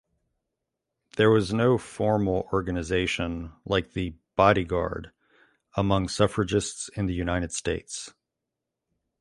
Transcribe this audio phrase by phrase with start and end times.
[1.15, 5.11] There was no formal organization like the Bodyguard
[5.77, 8.11] among suffragists in the United States.